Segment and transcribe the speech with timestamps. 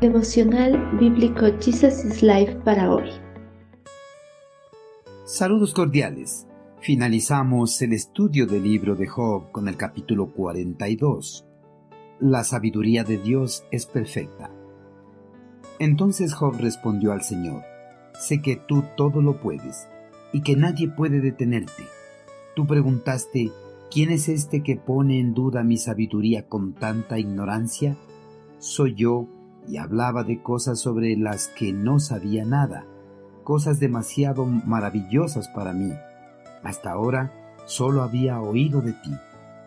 [0.00, 3.10] Devocional Bíblico Jesus is Life para hoy.
[5.26, 6.46] Saludos cordiales.
[6.80, 11.44] Finalizamos el estudio del libro de Job con el capítulo 42.
[12.18, 14.50] La sabiduría de Dios es perfecta.
[15.78, 17.62] Entonces Job respondió al Señor,
[18.18, 19.86] Sé que tú todo lo puedes
[20.32, 21.84] y que nadie puede detenerte.
[22.56, 23.50] Tú preguntaste,
[23.90, 27.98] ¿quién es este que pone en duda mi sabiduría con tanta ignorancia?
[28.58, 29.28] Soy yo,
[29.68, 32.86] y hablaba de cosas sobre las que no sabía nada,
[33.44, 35.92] cosas demasiado maravillosas para mí.
[36.62, 37.32] Hasta ahora
[37.66, 39.14] solo había oído de ti,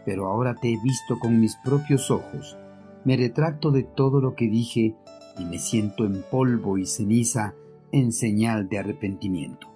[0.05, 2.57] pero ahora te he visto con mis propios ojos.
[3.03, 4.95] Me retracto de todo lo que dije
[5.37, 7.53] y me siento en polvo y ceniza
[7.91, 9.67] en señal de arrepentimiento.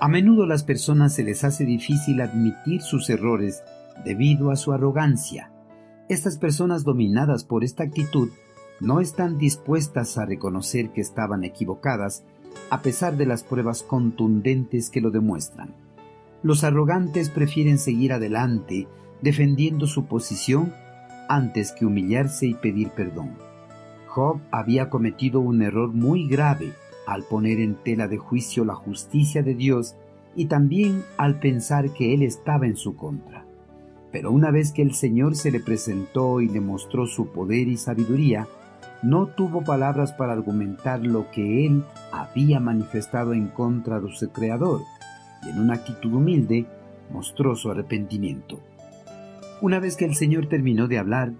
[0.00, 3.62] A menudo las personas se les hace difícil admitir sus errores
[4.04, 5.50] debido a su arrogancia.
[6.08, 8.28] Estas personas dominadas por esta actitud
[8.80, 12.24] no están dispuestas a reconocer que estaban equivocadas
[12.70, 15.74] a pesar de las pruebas contundentes que lo demuestran.
[16.42, 18.86] Los arrogantes prefieren seguir adelante
[19.22, 20.72] defendiendo su posición
[21.28, 23.34] antes que humillarse y pedir perdón.
[24.08, 26.72] Job había cometido un error muy grave
[27.06, 29.96] al poner en tela de juicio la justicia de Dios
[30.36, 33.44] y también al pensar que Él estaba en su contra.
[34.12, 37.76] Pero una vez que el Señor se le presentó y le mostró su poder y
[37.76, 38.46] sabiduría,
[39.04, 44.80] no tuvo palabras para argumentar lo que Él había manifestado en contra de su Creador,
[45.42, 46.64] y en una actitud humilde
[47.10, 48.60] mostró su arrepentimiento.
[49.60, 51.32] Una vez que el Señor terminó de hablar,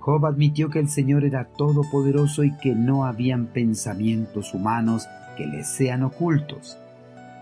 [0.00, 5.06] Job admitió que el Señor era todopoderoso y que no habían pensamientos humanos
[5.36, 6.76] que le sean ocultos.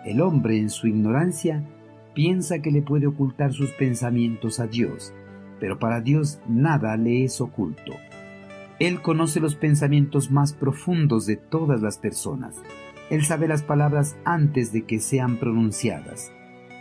[0.04, 1.64] El hombre en su ignorancia
[2.12, 5.14] piensa que le puede ocultar sus pensamientos a Dios,
[5.58, 7.94] pero para Dios nada le es oculto.
[8.80, 12.56] Él conoce los pensamientos más profundos de todas las personas.
[13.10, 16.32] Él sabe las palabras antes de que sean pronunciadas.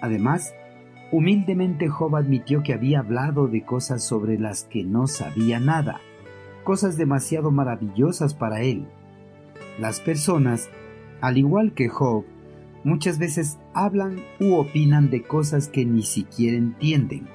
[0.02, 0.54] Además,
[1.12, 6.02] Humildemente Job admitió que había hablado de cosas sobre las que no sabía nada,
[6.64, 8.86] cosas demasiado maravillosas para él.
[9.80, 10.70] Las personas,
[11.20, 12.26] al igual que Job,
[12.84, 17.28] muchas veces hablan u opinan de cosas que ni siquiera entienden.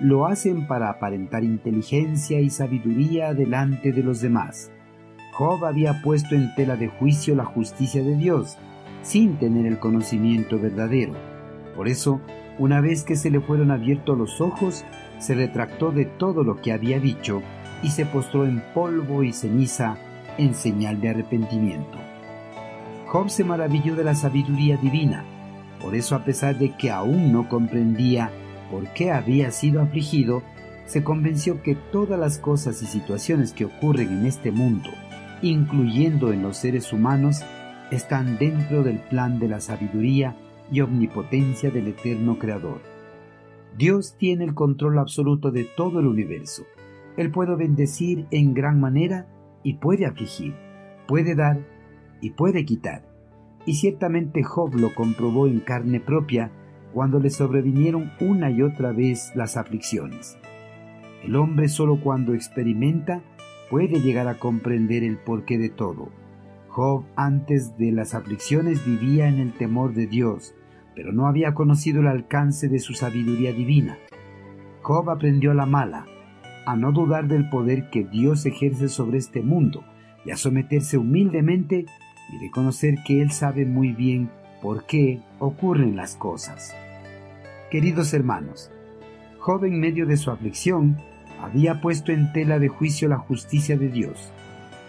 [0.00, 4.70] Lo hacen para aparentar inteligencia y sabiduría delante de los demás.
[5.32, 8.58] Job había puesto en tela de juicio la justicia de Dios,
[9.02, 11.14] sin tener el conocimiento verdadero.
[11.76, 12.20] Por eso,
[12.58, 14.84] una vez que se le fueron abiertos los ojos,
[15.18, 17.42] se retractó de todo lo que había dicho
[17.82, 19.96] y se postró en polvo y ceniza
[20.38, 21.98] en señal de arrepentimiento.
[23.06, 25.24] Job se maravilló de la sabiduría divina,
[25.80, 28.30] por eso a pesar de que aún no comprendía
[28.72, 30.42] por qué había sido afligido,
[30.86, 34.88] se convenció que todas las cosas y situaciones que ocurren en este mundo,
[35.42, 37.42] incluyendo en los seres humanos,
[37.90, 40.34] están dentro del plan de la sabiduría
[40.72, 42.80] y omnipotencia del eterno Creador.
[43.76, 46.62] Dios tiene el control absoluto de todo el universo.
[47.18, 49.26] Él puede bendecir en gran manera
[49.62, 50.54] y puede afligir,
[51.06, 51.60] puede dar
[52.22, 53.06] y puede quitar.
[53.66, 56.50] Y ciertamente Job lo comprobó en carne propia
[56.92, 60.38] cuando le sobrevinieron una y otra vez las aflicciones.
[61.24, 63.22] El hombre solo cuando experimenta
[63.70, 66.10] puede llegar a comprender el porqué de todo.
[66.68, 70.54] Job antes de las aflicciones vivía en el temor de Dios,
[70.94, 73.98] pero no había conocido el alcance de su sabiduría divina.
[74.82, 76.06] Job aprendió a la mala,
[76.66, 79.84] a no dudar del poder que Dios ejerce sobre este mundo
[80.24, 81.86] y a someterse humildemente
[82.32, 84.30] y reconocer que Él sabe muy bien
[84.62, 86.74] por qué ocurren las cosas.
[87.70, 88.70] Queridos hermanos,
[89.40, 90.98] Job en medio de su aflicción
[91.42, 94.32] había puesto en tela de juicio la justicia de Dios,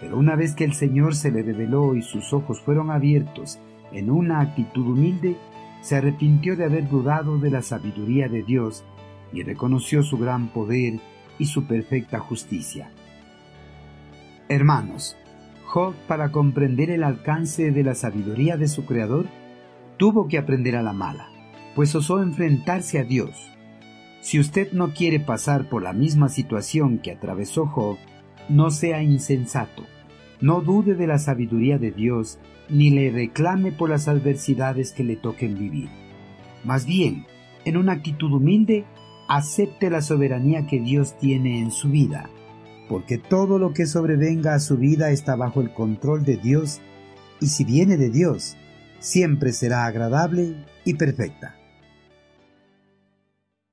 [0.00, 3.58] pero una vez que el Señor se le reveló y sus ojos fueron abiertos
[3.92, 5.36] en una actitud humilde,
[5.80, 8.84] se arrepintió de haber dudado de la sabiduría de Dios
[9.32, 11.00] y reconoció su gran poder
[11.38, 12.90] y su perfecta justicia.
[14.48, 15.16] Hermanos,
[15.66, 19.26] Job, para comprender el alcance de la sabiduría de su Creador,
[19.96, 21.28] tuvo que aprender a la mala,
[21.74, 23.50] pues osó enfrentarse a Dios.
[24.20, 27.98] Si usted no quiere pasar por la misma situación que atravesó Job,
[28.48, 29.84] no sea insensato.
[30.40, 32.38] No dude de la sabiduría de Dios
[32.68, 35.88] ni le reclame por las adversidades que le toquen vivir.
[36.64, 37.26] Más bien,
[37.64, 38.84] en una actitud humilde,
[39.28, 42.30] acepte la soberanía que Dios tiene en su vida,
[42.88, 46.80] porque todo lo que sobrevenga a su vida está bajo el control de Dios,
[47.40, 48.56] y si viene de Dios,
[48.98, 51.56] siempre será agradable y perfecta.